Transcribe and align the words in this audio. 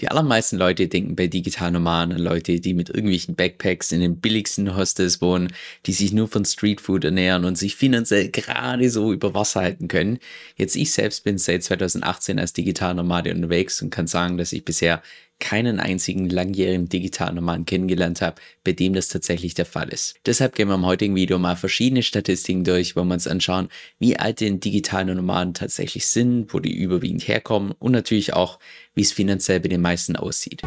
Die 0.00 0.08
allermeisten 0.08 0.56
Leute 0.56 0.88
denken 0.88 1.14
bei 1.14 1.26
digital 1.26 1.72
Nomaden 1.72 2.14
an 2.14 2.22
Leute, 2.22 2.58
die 2.58 2.72
mit 2.72 2.88
irgendwelchen 2.88 3.34
Backpacks 3.34 3.92
in 3.92 4.00
den 4.00 4.18
billigsten 4.18 4.74
Hostels 4.74 5.20
wohnen, 5.20 5.52
die 5.84 5.92
sich 5.92 6.12
nur 6.12 6.26
von 6.26 6.46
Streetfood 6.46 7.04
ernähren 7.04 7.44
und 7.44 7.58
sich 7.58 7.76
finanziell 7.76 8.30
gerade 8.30 8.88
so 8.88 9.12
über 9.12 9.34
Wasser 9.34 9.60
halten 9.60 9.88
können. 9.88 10.18
Jetzt 10.56 10.74
ich 10.76 10.92
selbst 10.92 11.22
bin 11.24 11.36
seit 11.36 11.62
2018 11.64 12.38
als 12.38 12.54
digital 12.54 12.94
Nomade 12.94 13.34
unterwegs 13.34 13.82
und 13.82 13.90
kann 13.90 14.06
sagen, 14.06 14.38
dass 14.38 14.54
ich 14.54 14.64
bisher 14.64 15.02
keinen 15.40 15.80
einzigen 15.80 16.30
langjährigen 16.30 16.88
Digitalnomaden 16.88 17.66
kennengelernt 17.66 18.20
habe, 18.20 18.40
bei 18.62 18.72
dem 18.72 18.92
das 18.92 19.08
tatsächlich 19.08 19.54
der 19.54 19.66
Fall 19.66 19.88
ist. 19.88 20.16
Deshalb 20.26 20.54
gehen 20.54 20.68
wir 20.68 20.74
im 20.74 20.86
heutigen 20.86 21.16
Video 21.16 21.38
mal 21.38 21.56
verschiedene 21.56 22.02
Statistiken 22.02 22.62
durch, 22.62 22.94
wo 22.94 23.02
wir 23.02 23.14
uns 23.14 23.26
anschauen, 23.26 23.68
wie 23.98 24.16
alt 24.16 24.40
den 24.40 24.60
digitalen 24.60 25.16
Nomaden 25.16 25.54
tatsächlich 25.54 26.06
sind, 26.06 26.54
wo 26.54 26.60
die 26.60 26.74
überwiegend 26.74 27.26
herkommen 27.26 27.72
und 27.78 27.92
natürlich 27.92 28.34
auch, 28.34 28.58
wie 28.94 29.02
es 29.02 29.12
finanziell 29.12 29.60
bei 29.60 29.68
den 29.68 29.80
meisten 29.80 30.14
aussieht. 30.14 30.62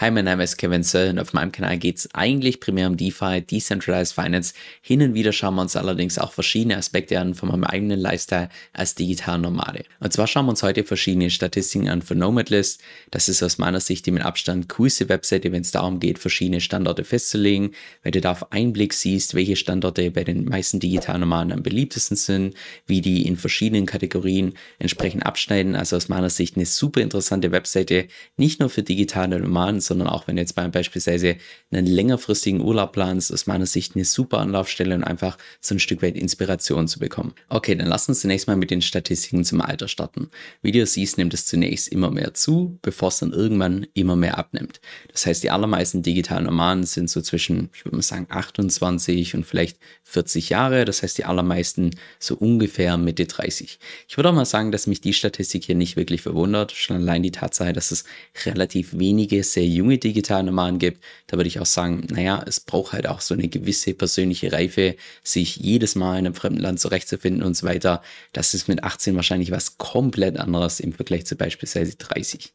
Hi, 0.00 0.10
mein 0.10 0.24
Name 0.24 0.42
ist 0.44 0.56
Kevin 0.56 0.82
Söll 0.82 1.10
und 1.10 1.18
auf 1.18 1.34
meinem 1.34 1.52
Kanal 1.52 1.76
geht 1.76 1.98
es 1.98 2.08
eigentlich 2.14 2.58
primär 2.58 2.86
um 2.86 2.96
DeFi, 2.96 3.42
Decentralized 3.42 4.14
Finance. 4.14 4.54
Hin 4.80 5.02
und 5.02 5.12
wieder 5.12 5.30
schauen 5.30 5.56
wir 5.56 5.60
uns 5.60 5.76
allerdings 5.76 6.18
auch 6.18 6.32
verschiedene 6.32 6.78
Aspekte 6.78 7.20
an 7.20 7.34
von 7.34 7.50
meinem 7.50 7.64
eigenen 7.64 8.00
Lifestyle 8.00 8.48
als 8.72 8.94
digital 8.94 9.36
Nomade. 9.36 9.84
Und 9.98 10.10
zwar 10.10 10.26
schauen 10.26 10.46
wir 10.46 10.52
uns 10.52 10.62
heute 10.62 10.84
verschiedene 10.84 11.28
Statistiken 11.28 11.90
an 11.90 12.00
für 12.00 12.14
Nomadlist. 12.14 12.80
Das 13.10 13.28
ist 13.28 13.42
aus 13.42 13.58
meiner 13.58 13.80
Sicht 13.80 14.06
die 14.06 14.10
mit 14.10 14.24
Abstand 14.24 14.70
coolste 14.70 15.10
Webseite, 15.10 15.52
wenn 15.52 15.60
es 15.60 15.70
darum 15.70 16.00
geht, 16.00 16.18
verschiedene 16.18 16.62
Standorte 16.62 17.04
festzulegen, 17.04 17.72
weil 18.02 18.12
du 18.12 18.22
da 18.22 18.30
auf 18.30 18.52
einen 18.52 18.72
Blick 18.72 18.94
siehst, 18.94 19.34
welche 19.34 19.56
Standorte 19.56 20.10
bei 20.12 20.24
den 20.24 20.46
meisten 20.46 20.80
digitalen 20.80 21.20
Nomaden 21.20 21.52
am 21.52 21.62
beliebtesten 21.62 22.16
sind, 22.16 22.54
wie 22.86 23.02
die 23.02 23.26
in 23.26 23.36
verschiedenen 23.36 23.84
Kategorien 23.84 24.54
entsprechend 24.78 25.26
abschneiden. 25.26 25.76
Also 25.76 25.96
aus 25.96 26.08
meiner 26.08 26.30
Sicht 26.30 26.56
eine 26.56 26.64
super 26.64 27.02
interessante 27.02 27.52
Webseite, 27.52 28.08
nicht 28.38 28.60
nur 28.60 28.70
für 28.70 28.82
digitale 28.82 29.38
Nomaden, 29.38 29.82
sondern 29.90 30.06
auch 30.06 30.28
wenn 30.28 30.36
du 30.36 30.42
jetzt 30.42 30.54
beispielsweise 30.54 31.36
einen 31.72 31.84
längerfristigen 31.86 32.60
Urlaub 32.60 32.92
planst, 32.92 33.32
aus 33.32 33.48
meiner 33.48 33.66
Sicht 33.66 33.96
eine 33.96 34.04
super 34.04 34.38
Anlaufstelle 34.38 34.94
und 34.94 35.02
einfach 35.02 35.36
so 35.60 35.74
ein 35.74 35.80
Stück 35.80 36.00
weit 36.02 36.16
Inspiration 36.16 36.86
zu 36.86 37.00
bekommen. 37.00 37.34
Okay, 37.48 37.74
dann 37.74 37.88
lass 37.88 38.08
uns 38.08 38.20
zunächst 38.20 38.46
mal 38.46 38.56
mit 38.56 38.70
den 38.70 38.82
Statistiken 38.82 39.44
zum 39.44 39.60
Alter 39.60 39.88
starten. 39.88 40.30
Wie 40.62 40.70
du 40.70 40.86
siehst, 40.86 41.18
nimmt 41.18 41.34
es 41.34 41.46
zunächst 41.46 41.88
immer 41.88 42.12
mehr 42.12 42.34
zu, 42.34 42.78
bevor 42.82 43.08
es 43.08 43.18
dann 43.18 43.32
irgendwann 43.32 43.84
immer 43.94 44.14
mehr 44.14 44.38
abnimmt. 44.38 44.80
Das 45.10 45.26
heißt, 45.26 45.42
die 45.42 45.50
allermeisten 45.50 46.02
digitalen 46.02 46.44
Nomaden 46.44 46.84
sind 46.84 47.10
so 47.10 47.20
zwischen, 47.20 47.70
ich 47.74 47.84
würde 47.84 47.96
mal 47.96 48.02
sagen, 48.02 48.26
28 48.28 49.34
und 49.34 49.44
vielleicht 49.44 49.78
40 50.04 50.50
Jahre. 50.50 50.84
Das 50.84 51.02
heißt, 51.02 51.18
die 51.18 51.24
allermeisten 51.24 51.90
so 52.20 52.36
ungefähr 52.36 52.96
Mitte 52.96 53.26
30. 53.26 53.80
Ich 54.08 54.16
würde 54.16 54.30
auch 54.30 54.34
mal 54.34 54.44
sagen, 54.44 54.70
dass 54.70 54.86
mich 54.86 55.00
die 55.00 55.14
Statistik 55.14 55.64
hier 55.64 55.74
nicht 55.74 55.96
wirklich 55.96 56.22
verwundert. 56.22 56.70
Schon 56.70 56.96
allein 56.96 57.24
die 57.24 57.32
Tatsache, 57.32 57.72
dass 57.72 57.90
es 57.90 58.04
relativ 58.44 58.96
wenige 58.96 59.42
sehr 59.42 59.66
junge 59.80 59.98
digitale 59.98 60.50
gibt, 60.78 61.02
da 61.26 61.36
würde 61.36 61.48
ich 61.48 61.58
auch 61.58 61.66
sagen, 61.66 62.06
naja, 62.10 62.42
es 62.46 62.60
braucht 62.60 62.92
halt 62.92 63.06
auch 63.06 63.20
so 63.20 63.34
eine 63.34 63.48
gewisse 63.48 63.94
persönliche 63.94 64.52
Reife, 64.52 64.96
sich 65.22 65.56
jedes 65.56 65.94
Mal 65.94 66.18
in 66.18 66.26
einem 66.26 66.34
fremden 66.34 66.60
Land 66.60 66.80
zurechtzufinden 66.80 67.42
und 67.42 67.56
so 67.56 67.66
weiter. 67.66 68.02
Das 68.32 68.54
ist 68.54 68.68
mit 68.68 68.84
18 68.84 69.16
wahrscheinlich 69.16 69.50
was 69.50 69.78
komplett 69.78 70.38
anderes 70.38 70.80
im 70.80 70.92
Vergleich 70.92 71.26
zu 71.26 71.36
beispielsweise 71.36 71.96
30. 71.96 72.52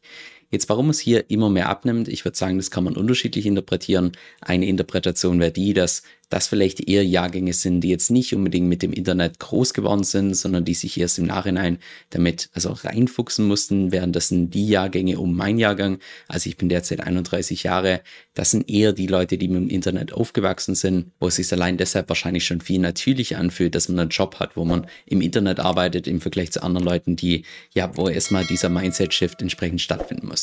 Jetzt, 0.50 0.68
warum 0.68 0.90
es 0.90 1.00
hier 1.00 1.28
immer 1.28 1.50
mehr 1.50 1.68
abnimmt, 1.68 2.08
ich 2.08 2.24
würde 2.24 2.36
sagen, 2.36 2.56
das 2.56 2.70
kann 2.70 2.84
man 2.84 2.96
unterschiedlich 2.96 3.46
interpretieren. 3.46 4.12
Eine 4.40 4.66
Interpretation 4.66 5.40
wäre 5.40 5.52
die, 5.52 5.74
dass 5.74 6.02
das 6.28 6.48
vielleicht 6.48 6.88
eher 6.88 7.04
Jahrgänge 7.04 7.52
sind, 7.52 7.82
die 7.82 7.88
jetzt 7.88 8.10
nicht 8.10 8.34
unbedingt 8.34 8.68
mit 8.68 8.82
dem 8.82 8.92
Internet 8.92 9.38
groß 9.38 9.74
geworden 9.74 10.02
sind, 10.02 10.34
sondern 10.34 10.64
die 10.64 10.74
sich 10.74 10.98
erst 10.98 11.18
im 11.18 11.26
Nachhinein 11.26 11.78
damit 12.10 12.50
also 12.52 12.72
reinfuchsen 12.72 13.46
mussten, 13.46 13.92
während 13.92 14.16
das 14.16 14.28
sind 14.28 14.52
die 14.52 14.66
Jahrgänge 14.66 15.20
um 15.20 15.36
mein 15.36 15.58
Jahrgang, 15.58 15.98
also 16.26 16.48
ich 16.48 16.56
bin 16.56 16.68
derzeit 16.68 17.00
31 17.00 17.62
Jahre, 17.62 18.00
das 18.34 18.50
sind 18.50 18.68
eher 18.68 18.92
die 18.92 19.06
Leute, 19.06 19.38
die 19.38 19.46
mit 19.46 19.56
dem 19.62 19.68
Internet 19.68 20.12
aufgewachsen 20.12 20.74
sind, 20.74 21.12
wo 21.20 21.28
es 21.28 21.36
sich 21.36 21.52
allein 21.52 21.76
deshalb 21.76 22.08
wahrscheinlich 22.08 22.44
schon 22.44 22.60
viel 22.60 22.80
natürlicher 22.80 23.38
anfühlt, 23.38 23.76
dass 23.76 23.88
man 23.88 24.00
einen 24.00 24.10
Job 24.10 24.40
hat, 24.40 24.56
wo 24.56 24.64
man 24.64 24.86
im 25.06 25.20
Internet 25.20 25.60
arbeitet 25.60 26.08
im 26.08 26.20
Vergleich 26.20 26.50
zu 26.50 26.62
anderen 26.62 26.84
Leuten, 26.84 27.14
die 27.14 27.44
ja, 27.72 27.96
wo 27.96 28.08
erstmal 28.08 28.44
dieser 28.44 28.68
Mindset-Shift 28.68 29.42
entsprechend 29.42 29.80
stattfinden 29.80 30.26
muss. 30.26 30.35